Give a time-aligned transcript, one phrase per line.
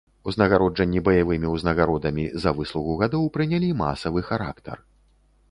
[0.29, 4.77] Узнагароджанні баявымі ўзнагародамі за выслугу гадоў прынялі масавы характар.